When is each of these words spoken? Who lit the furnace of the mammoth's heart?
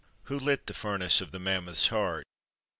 Who 0.23 0.39
lit 0.39 0.65
the 0.65 0.73
furnace 0.73 1.21
of 1.21 1.29
the 1.29 1.37
mammoth's 1.37 1.89
heart? 1.89 2.25